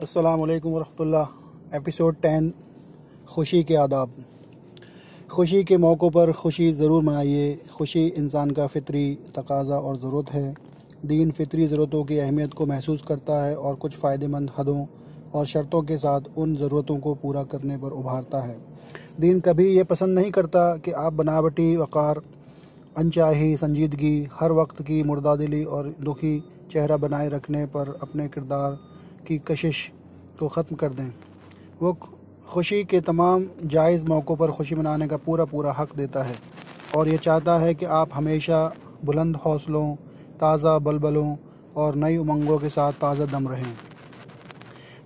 [0.00, 2.52] अस्सलाम वालेकुम वरहमतुल्लाह episode ten
[3.28, 4.12] खुशी के आदाब
[5.30, 7.42] खुशी के मौक़ों पर खुशी ज़रूर मनाइए
[7.72, 9.02] खुशी इंसान का फ़ितरी
[9.36, 10.54] तकाज़ा और ज़रूरत है
[11.04, 14.86] दीन फ़ितरी ज़रूरतों की अहमियत को महसूस करता है और कुछ फ़ायदेमंद हदों
[15.32, 18.58] और शर्तों के साथ उन ज़रूरतों को पूरा करने पर उभारता है
[19.20, 22.22] दीन कभी ये पसंद नहीं करता कि आप बनावटी वक़ार
[22.98, 26.38] अनचाही संजीदगी हर वक्त की मुर्दादिली और दुखी
[26.72, 28.78] चेहरा बनाए रखने पर अपने किरदार
[29.26, 29.90] की कशिश
[30.38, 31.12] को ख़त्म कर दें।
[31.80, 31.92] वो
[32.48, 36.34] खुशी के तमाम जायज़ मौक़ों पर खुशी मनाने का पूरा पूरा हक़ देता है
[36.96, 38.60] और ये चाहता है कि आप हमेशा
[39.04, 39.94] बुलंद हौसलों,
[40.36, 41.36] ताज़ा बलबलों
[41.76, 43.72] और नई उमंगों के साथ ताज़ा दम रहें।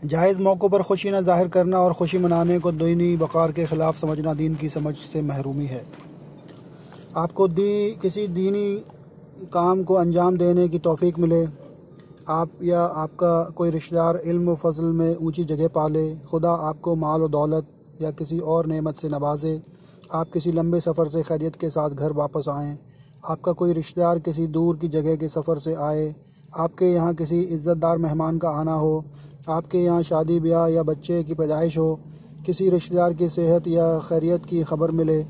[0.05, 3.97] जायज़ मौक़ों पर खुशी न ज़ाहिर करना और खुशी मनाने को दीनी बकार के ख़िलाफ़
[3.97, 5.85] समझना दीन की समझ से महरूमी है।
[7.17, 8.67] आपको दी, किसी दीनी
[9.53, 11.45] काम को अंजाम देने की तौफ़ी मिले
[12.31, 17.29] आप या आपका कोई रिश्तेदार इल्म फजल में ऊँची जगह पाले, खुदा आपको माल व
[17.29, 17.67] दौलत
[18.03, 19.61] या किसी और नेमत से नवाजे।
[20.13, 22.79] आप किसी लंबे सफ़र से खैरियत के साथ घर वापस आएँ।
[23.31, 26.15] आपका कोई रिश्तेदार किसी दूर की जगह के सफ़र से आए।
[26.59, 29.05] आपके यहाँ किसी इज़्ज़तदार मेहमान का आना हो।
[29.49, 31.95] आपके यहाँ शादी ब्याह या बच्चे की पैदाइश हो।
[32.47, 35.21] किसी रिश्तेदार की सेहत या खैरियत की खबर मिले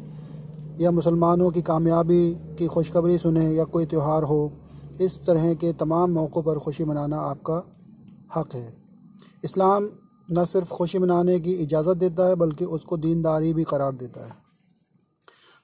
[0.80, 4.52] या मुसलमानों की कामयाबी की खुशखबरी सुने या कोई त्यौहार हो।
[5.00, 7.58] इस तरह के तमाम मौक़ों पर खुशी मनाना आपका
[8.36, 8.72] हक़ है।
[9.44, 9.90] इस्लाम
[10.28, 14.32] न सिर्फ़ खुशी मनाने की इजाज़त देता है, बल्कि उसको दीनदारी भी करार देता है।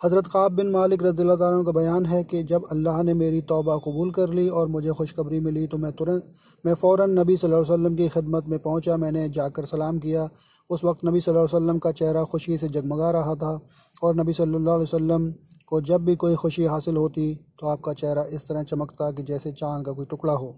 [0.01, 1.25] हज़रत ख़ाब बिन मालिक रज़ी
[1.65, 5.41] का बयान है कि जब अल्लाह ने मेरी तौबा कबूल कर ली और मुझे खुशखबरी
[5.41, 6.25] मिली तो मैं तुरंत,
[6.65, 10.29] मैं फ़ौर नबी सल्लल्लाहु अलैहि वसल्लम की खिदमत में पहुँचा, मैंने जाकर सलाम किया।
[10.71, 13.53] उस वक्त नबी सल्लल्लाहु अलैहि वसल्लम का चेहरा खुशी से जगमगा रहा था
[14.03, 15.33] और नबी सल्लल्लाहु अलैहि वसल्लम
[15.73, 19.53] को जब भी कोई खुशी हासिल होती तो आपका चेहरा इस तरह चमकता कि जैसे
[19.53, 20.55] चाँद का कोई टुकड़ा हो।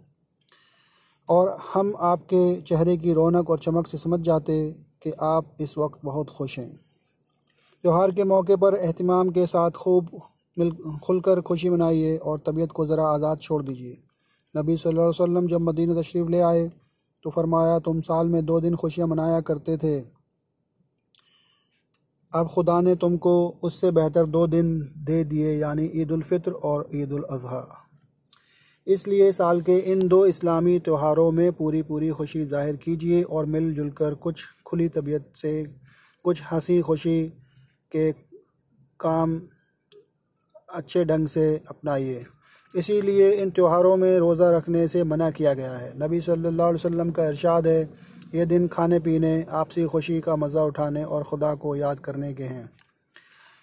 [1.29, 4.57] और हम आपके चेहरे की रौनक और चमक से समझ जाते
[5.03, 6.71] कि आप इस वक्त बहुत खुश हैं।
[7.85, 10.09] त्यौहार के मौके पर अहतमाम के साथ खूब
[10.57, 10.70] मिल,
[11.05, 13.98] खुलकर खुशी मनाइए और तबीयत को ज़रा आज़ाद छोड़ दीजिए।
[14.55, 16.70] नबी सल्लल्लाहु अलैहि वसल्लम जब मदीना तशरीफ़ ले आए
[17.25, 19.98] तो फरमाया, तुम साल में दो दिन खुशियाँ मनाया करते थे।
[22.35, 23.33] अब खुदा ने तुमको
[23.63, 27.79] उससे बेहतर दो दिन दे दिए, यानी ईद फ़ित्र और ईद अज़हा।
[28.87, 33.91] इसलिए साल के इन दो इस्लामी त्योहारों में पूरी पूरी खुशी ज़ाहिर कीजिए और मिलजुल
[33.91, 35.53] कर कुछ खुली तबीयत से
[36.25, 37.23] कुछ हँसी खुशी
[37.92, 38.11] के
[39.01, 39.41] काम
[40.69, 42.25] अच्छे ढंग से अपनाइए।
[42.75, 47.11] इसीलिए इन त्योहारों में रोज़ा रखने से मना किया गया है। नबी सल्लल्लाहु अलैहि वसल्लम
[47.11, 51.75] का इरशाद है ये दिन खाने पीने, आपसी खुशी का मज़ा उठाने और ख़ुदा को
[51.77, 52.70] याद करने के हैं।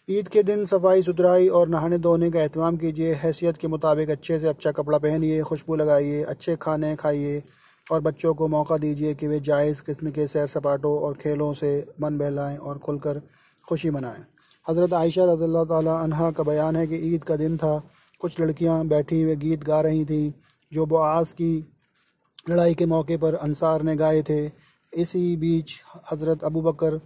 [0.09, 4.39] ईद के दिन सफ़ाई सुथराई और नहाने धोने का अहतमाम कीजिए। हैसियत के मुताबिक अच्छे
[4.39, 7.43] से अच्छा कपड़ा पहनिए, खुशबू लगाइए, अच्छे खाने खाइए
[7.91, 11.71] और बच्चों को मौका दीजिए कि वे जायज़ किस्म के सैर सपाटों और खेलों से
[12.01, 13.21] मन बहलाएँ और खुलकर
[13.67, 14.23] खुशी मनाएँ।
[14.65, 17.77] हज़रत आयशा रज़ी तहा का बयान है कि ईद का दिन था।
[18.21, 20.31] कुछ लड़कियाँ बैठी हुए गीत गा रही थीं,
[20.73, 21.53] जो बुआस की
[22.45, 24.39] लड़ाई के मौके पर अंसार ने गाए थे।
[24.93, 25.71] इसी बीच
[26.11, 26.99] हज़रत अबू बकर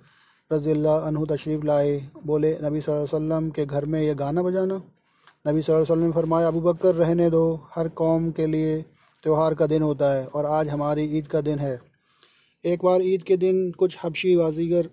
[0.52, 4.82] रज़ील्ला अनहु तशरीफ़ लाए। बोले, नबी वसल्लम के घर में यह गाना बजाना।
[5.48, 7.44] नबी वसल्लम ने फरमाया, अबू बकर, रहने दो।
[7.76, 8.82] हर कौम के लिए
[9.24, 11.80] त्यौहार का दिन होता है और आज हमारी ईद का दिन है।
[12.64, 14.90] एक बार ईद के दिन कुछ हबशी बाजीगर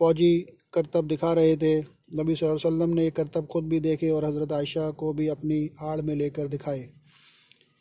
[0.00, 0.34] फ़ौजी
[0.74, 1.78] करतब दिखा रहे थे।
[2.16, 6.00] नबी वसल्लम ने ये करतब ख़ुद भी देखे और हज़रत आयशा को भी अपनी आड़
[6.00, 6.88] में लेकर दिखाए।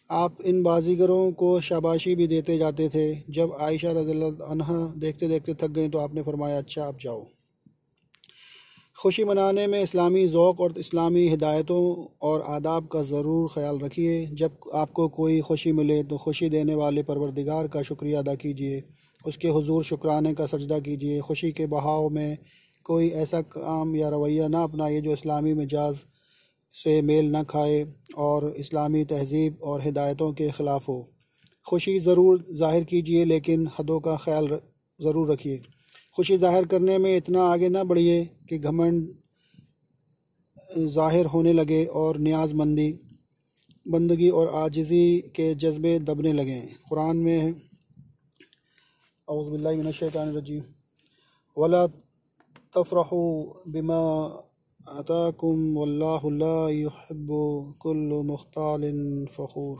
[0.09, 5.71] आप इन बाजीगरों को शाबाशी भी देते जाते थे। जब आयशा रज़ा देखते देखते थक
[5.71, 7.25] गई तो आपने फरमाया अच्छा आप जाओ।
[8.97, 11.83] खुशी मनाने में इस्लामी ज़ौक़ और इस्लामी हिदायतों
[12.21, 17.03] और आदाब का ज़रूर ख्याल रखिए। जब आपको कोई खुशी मिले तो खुशी देने वाले
[17.03, 18.83] परवरदिगार का शुक्रिया अदा कीजिए।
[19.27, 22.37] उसके हुजूर शुक्राने का सजदा कीजिए। खुशी के बहाव में
[22.85, 25.95] कोई ऐसा काम या रवैया ना अपनाइए जो इस्लामी मिजाज
[26.75, 27.83] से मेल न खाए
[28.19, 30.97] और इस्लामी तहज़ीब और हिदायतों के ख़िलाफ़ हो।
[31.65, 34.47] खुशी ज़रूर ज़ाहिर कीजिए, लेकिन हदों का ख्याल
[34.99, 35.61] ज़रूर रखिए।
[36.15, 39.07] खुशी ज़ाहिर करने में इतना आगे ना बढ़िए कि घमंड
[40.89, 42.89] ज़ाहिर होने लगे और न्याजमंदी,
[43.85, 47.53] बंदगी और आजिज़ी के जज्बे दबने लगें। कुरान में
[49.27, 50.63] अउज़बिल्लिमिनशैतानरजीम
[51.57, 51.85] वला
[52.75, 53.21] तफ़रहू
[53.67, 53.99] बिमा
[54.85, 58.81] अताकुम वल्लाहुल्लाहिब्बुकुल्लु मुख्ताल
[59.27, 59.77] फ़खूर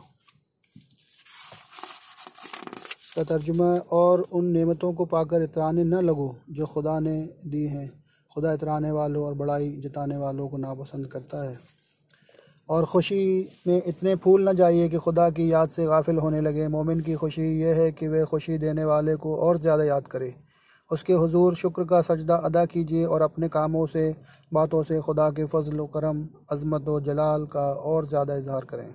[3.16, 8.06] का तर्जुमा और उन नेमतों को पाकर इतराने न लगो जो खुदा ने दी हैं
[8.32, 11.60] खुदा इतराने वालों और बड़ाई जताने वालों को नापसंद करता है
[12.70, 16.70] और ख़ुशी में इतने फूल न जाइए कि खुदा की याद से गाफिल होने लगे
[16.70, 20.45] मोमिन की खुशी यह है कि वह खुशी देने वाले को और ज़्यादा याद करे
[20.92, 24.16] उसके हुजूर शुक्र का सजदा अदा कीजिए और अपने कामों से,
[24.52, 28.88] बातों से खुदा के फजल करम, अज़मत व जलाल का और ज़्यादा इजहार करें।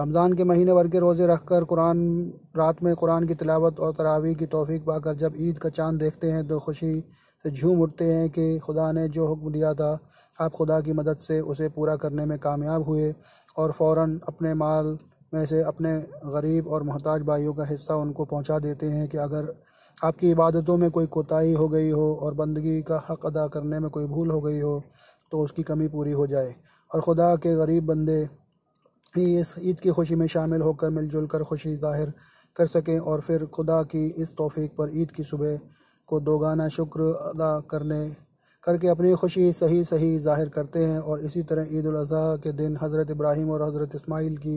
[0.00, 1.98] रमज़ान के महीने भर के रोज़े रख कर कुरान,
[2.56, 6.30] रात में कुरान की तिलावत और तरावी की तोफ़ी पाकर जब ईद का चाँद देखते
[6.30, 7.00] हैं तो खुशी
[7.44, 9.98] से झूम उठते हैं कि खुदा ने जो हुक्म दिया था,
[10.38, 13.12] आप खुदा की मदद से उसे पूरा करने में कामयाब हुए
[13.56, 14.98] और फ़ौर अपने माल
[15.34, 15.96] में से अपने
[16.26, 19.54] गरीब और मोहताज भाइयों का हिस्सा उनको पहुँचा देते हैं कि अगर
[20.00, 23.88] आपकी इबादतों में कोई कोताही हो गई हो और बंदगी का हक़ अदा करने में
[23.90, 24.82] कोई भूल हो गई हो
[25.32, 26.54] तो उसकी कमी पूरी हो जाए।
[26.90, 28.22] और खुदा के गरीब बंदे
[29.14, 32.12] भी इस ईद की खुशी में शामिल होकर, मिलजुल कर खुशी ज़ाहिर
[32.56, 35.58] कर सकें और फिर खुदा की इस तोफ़ी पर ईद की सुबह
[36.08, 38.08] को दोगाना शुक्र अदा करने,
[38.64, 42.78] करके अपनी खुशी सही सही ज़ाहिर करते हैं। और इसी तरह ईद अज़ी के दिन
[42.82, 44.56] हज़रत इब्राहीम और हज़रत इसमाइल की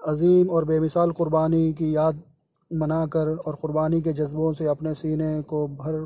[0.00, 2.22] अजीम और बेमिसाल क़ुरबानी की याद
[2.70, 6.00] मनाकर और क़ुरबानी के जज्बों से अपने सीने को भर,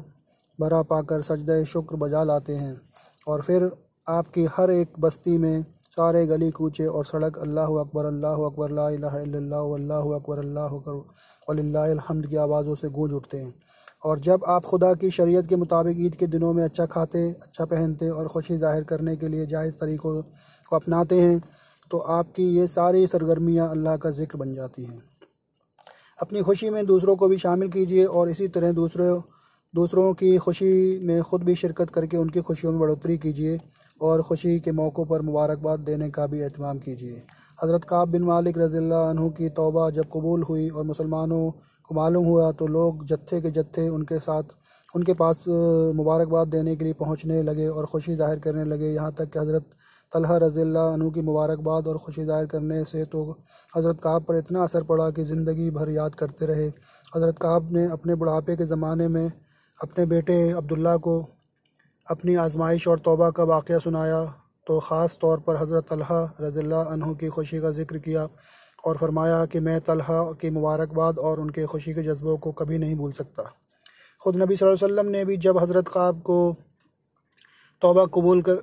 [0.58, 2.80] भरा पाकर सजद शुक्र बजा लाते हैं।
[3.26, 3.70] और फिर
[4.06, 10.14] आपकी हर एक बस्ती में सारे गली कूचे और सड़क अल्लाह अकबर अल्लाह अकबर अल्लाह
[10.14, 13.54] अकबर अल्लाह अकबर हमद की आवाज़ों से गूंज उठते हैं।
[14.04, 17.64] और जब आप खुदा की शरीयत के मुताबिक ईद के दिनों में अच्छा खाते अच्छा
[17.66, 21.38] पहनते और खुशी ज़ाहिर करने के लिए जायज़ तरीक़ों को अपनाते हैं
[21.90, 25.02] तो आपकी ये सारी सरगर्मियाँ अल्लाह का ज़िक्र बन जाती हैं।
[26.20, 29.20] अपनी खुशी में दूसरों को भी शामिल कीजिए और इसी तरह दूसरों
[29.74, 33.58] दूसरों की खुशी में ख़ुद भी शिरकत करके उनकी खुशियों में बढ़ोतरी कीजिए
[34.00, 37.22] और ख़ुशी के मौक़ों पर मुबारकबाद देने का भी अहतमाम कीजिए।
[37.58, 41.50] हज़रत काब बिन मालिक रज़ील्ला की तौबा जब कबूल हुई और मुसलमानों
[41.88, 44.42] को मालूम हुआ तो लोग जत्थे के जत्थे उनके साथ,
[44.94, 45.44] उनके पास,
[45.96, 49.70] मुबारकबाद देने के लिए पहुँचने लगे और खुशी ज़ाहिर करने लगे। यहाँ तक कि हज़रत
[50.12, 53.24] तलहा रज़ील्ला की मुबारकबाद और खुशी ज़ाहिर करने से तो
[53.68, 56.66] हज़रत काब पर इतना असर पड़ा कि ज़िंदगी भर याद करते रहे।
[57.16, 59.26] हज़रत काब ने अपने बुढ़ापे के ज़माने में
[59.78, 61.14] अपने बेटे अब्दुल्ला को
[62.08, 64.24] अपनी आजमाइश और तौबा का वाक़ सुनाया
[64.66, 66.82] तो ख़ास तौर पर हज़रत तलहा रज़ील्ला
[67.20, 68.28] की खुशी का ज़िक्र किया
[68.84, 72.94] और फरमाया कि मैं तलहा की मुबारकबाद और उनके खुशी के जज्बों को कभी नहीं
[72.96, 73.42] भूल सकता।
[74.22, 76.36] ख़ुद नबी वसल्लम ने भी जब हज़रत काब को
[77.82, 78.62] तौबा कबूल कर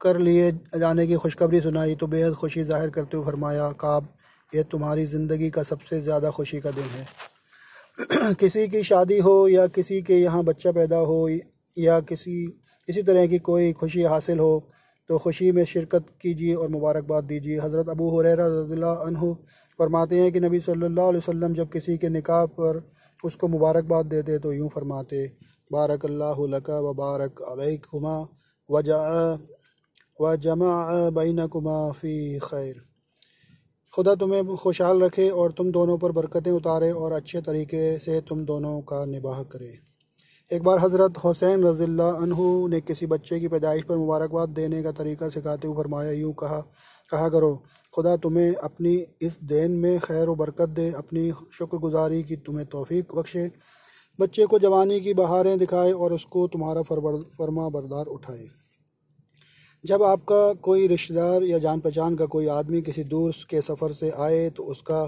[0.00, 4.08] कर लिए जाने की खुशखबरी सुनाई तो बेहद खुशी ज़ाहिर करते हुए फरमाया, काब
[4.52, 9.66] यह तुम्हारी ज़िंदगी का सबसे ज़्यादा खुशी का दिन है। किसी की शादी हो या
[9.68, 11.28] किसी के यहाँ बच्चा पैदा हो
[11.76, 12.36] या किसी,
[12.88, 14.70] इसी तरह की कोई खुशी हासिल हो
[15.10, 19.34] तो खुशी में शिरकत कीजिए और मुबारकबाद दीजिए। हज़रत अबू हुरैरा रज़ील्लाहु
[19.78, 22.82] फरमाते हैं कि नबी सल्लल्लाहु अलैहि वसल्लम जब किसी के निकाह पर
[23.24, 25.26] उसको मुबारकबाद देते तो यूँ फरमाते
[25.70, 28.18] बारक अल्लाह लका व बारक अलैकुमा
[28.68, 29.00] वजा
[30.20, 32.82] व जमा बैनकुमा फ़ी खैर
[33.94, 38.44] खुदा तुम्हें खुशहाल रखे और तुम दोनों पर बरकतें उतारे और अच्छे तरीके से तुम
[38.44, 39.78] दोनों का निबाह करे
[40.50, 42.10] एक बार हज़रत हुसैन रज़ील्ला
[42.68, 46.60] ने किसी बच्चे की पैदाइश पर मुबारकबाद देने का तरीका सिखाते हुए फरमाया यूँ कहा
[47.10, 47.54] कहा करो
[47.94, 53.02] खुदा तुम्हें अपनी इस देन में खैर व बरकत दे अपनी शुक्रगुजारी की तुम्हें तोफ़ी
[53.14, 53.50] बख्शे
[54.18, 58.48] बच्चे को जवानी की बहारें दिखाए और उसको तुम्हारा फरमा बरदार उठाए
[59.84, 64.10] जब आपका कोई रिश्तेदार या जान पहचान का कोई आदमी किसी दूर के सफ़र से
[64.18, 65.02] आए तो उसका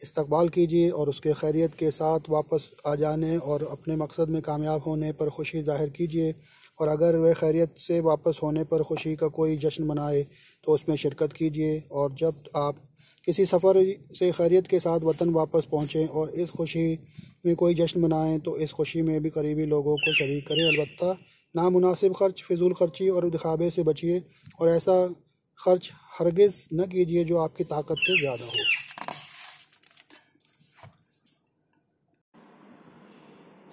[0.00, 4.82] इस्तकबाल कीजिए और उसके खैरियत के साथ वापस आ जाने और अपने मकसद में कामयाब
[4.82, 6.34] होने पर खुशी ज़ाहिर कीजिए।
[6.80, 10.22] और अगर वह खैरियत से वापस होने पर खुशी का कोई जश्न मनाए
[10.64, 12.76] तो उसमें शिरकत कीजिए। और जब आप
[13.24, 13.82] किसी सफ़र
[14.14, 16.86] से खैरियत के साथ वतन वापस पहुँचें और इस खुशी
[17.46, 21.04] में कोई जश्न मनाएँ तो इस खुशी में भी करीबी लोगों को शरीक करें। अलबत्
[21.54, 24.22] नामुनासिब ख़र्च, फिजूल खर्ची और दिखावे से बचिए
[24.60, 24.96] और ऐसा
[25.58, 28.66] ख़र्च हरगिज़ न कीजिए जो आपकी ताकत से ज़्यादा हो।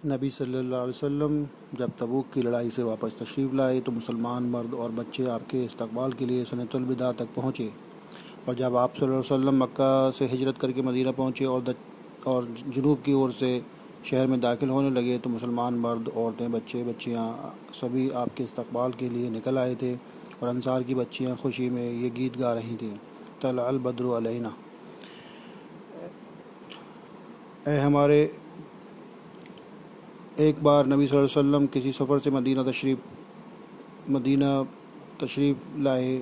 [0.05, 4.73] नबी सल्लल्लाहु अलैहि वसल्लम, जब तबूक की लड़ाई से वापस तशरीफ़ लाए तो मुसलमान मर्द
[4.75, 7.69] और बच्चे आपके इस्तकबाल के लिए सनतुलविदा तक पहुँचे।
[8.47, 11.75] और जब आप सल्लल्लाहु अलैहि वसल्लम मक्का से हिजरत करके मदीना पहुँचे और
[12.27, 13.49] और जनूब की ओर से
[14.05, 19.09] शहर में दाखिल होने लगे तो मुसलमान मर्द, औरतें, बच्चे, बच्चियाँ सभी आपके इस्तबाल के
[19.09, 22.95] लिए निकल आए थे और अंसार की बच्चियाँ खुशी में ये गीत गा रही थीं।
[23.41, 24.55] तल अलबद्र अलैना।
[27.67, 28.21] ए हमारे,
[30.39, 34.51] एक बार नबी वसल्लम किसी सफ़र से मदीना तशरीफ़ मदीना
[35.21, 36.17] तशरीफ़ लाए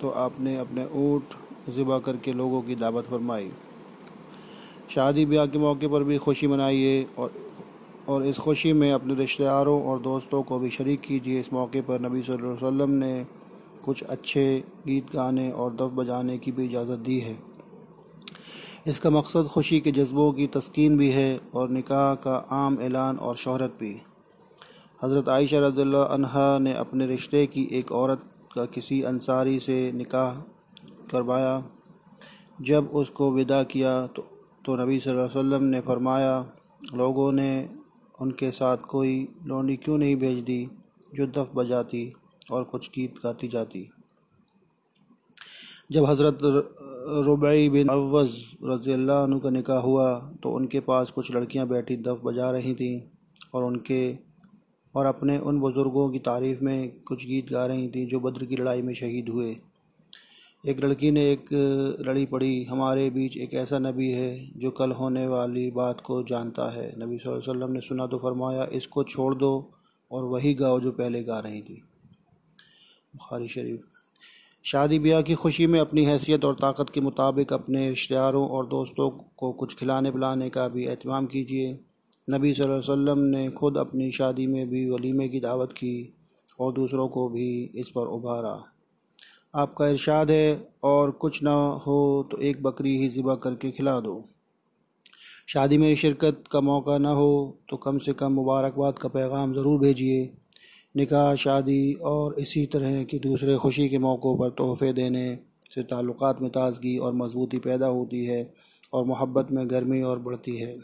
[0.00, 1.34] तो आपने अपने ऊँट
[1.74, 3.50] ज़िबा करके लोगों की दावत फरमाई।
[4.90, 7.32] शादी ब्याह के मौके पर भी खुशी मनाइए और
[8.08, 12.00] और इस खुशी में अपने रिश्तेदारों और दोस्तों को भी शरीक कीजिए। इस मौके पर
[12.00, 13.26] नबी वसल्लम ने
[13.84, 14.44] कुछ अच्छे
[14.86, 17.36] गीत गाने और दफ बजाने की भी इजाज़त दी है।
[18.86, 23.36] इसका मकसद खुशी के जज्बों की तस्कीन भी है और निकाह का आम ऐलान और
[23.36, 23.94] शहरत भी।
[25.00, 28.22] हज़रत आयशा रज़ल्ला ने अपने रिश्ते की एक औरत
[28.54, 30.32] का किसी अंसारी से निकाह
[31.10, 31.62] करवाया।
[32.62, 34.28] जब उसको विदा किया तो
[34.66, 36.34] तो नबी सल्लल्लाहु अलैहि वसल्लम ने फरमाया,
[36.94, 37.50] लोगों ने
[38.20, 39.12] उनके साथ कोई
[39.46, 40.58] लोनी क्यों नहीं भेज दी
[41.14, 42.02] जो दफ बजाती
[42.50, 43.82] और कुछ गीत गाती जाती?
[45.92, 46.38] जब हज़रत
[47.26, 50.08] रुबई बिन अवज़ रज़ी अल्लाह का निकाह हुआ
[50.42, 53.00] तो उनके पास कुछ लड़कियाँ बैठी दफ बजा रही थीं
[53.54, 54.02] और उनके
[54.94, 58.56] और अपने उन बुज़ुर्गों की तारीफ़ में कुछ गीत गा रही थी जो बद्र की
[58.56, 59.56] लड़ाई में शहीद हुए।
[60.66, 61.48] एक लड़की ने एक
[62.08, 66.70] लड़ी पढ़ी हमारे बीच एक ऐसा नबी है जो कल होने वाली बात को जानता
[66.72, 69.70] है। नबी वसल्लम ने सुना तो फरमाया, इसको छोड़ दो
[70.10, 71.82] और वही गाओ जो पहले गा रही थी।
[73.16, 73.84] बुखारी शरीफ।
[74.64, 79.10] शादी ब्याह की खुशी में अपनी हैसियत और ताकत के मुताबिक अपने रिश्तेदारों और दोस्तों
[79.10, 81.78] को कुछ खिलाने पिलाने का भी अहतमाम कीजिए।
[82.30, 86.14] नबी वसल्लम ने खुद अपनी शादी में भी वलीमे की दावत की
[86.60, 88.62] और दूसरों को भी इस पर उभारा।
[89.56, 91.98] आपका इरशाद है और कुछ ना हो
[92.30, 94.24] तो एक बकरी ही ज़िबा करके खिला दो।
[95.48, 97.28] शादी में शिरकत का मौका ना हो
[97.70, 100.30] तो कम से कम मुबारकबाद का पैगाम ज़रूर भेजिए।
[100.94, 105.26] निकाह, शादी और इसी तरह की दूसरे खुशी के मौक़ों पर तोहफ़े देने
[105.74, 108.40] से ताल्लुक़ात में ताजगी और मजबूती पैदा होती है
[108.92, 110.76] और मोहब्बत में गर्मी और बढ़ती है।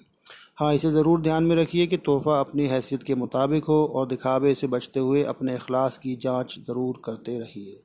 [0.56, 4.54] हाँ इसे ज़रूर ध्यान में रखिए कि तोहफ़ा अपनी हैसियत के मुताबिक हो और दिखावे
[4.54, 7.80] से बचते हुए अपने अखलास की जाँच ज़रूर करते रहिए।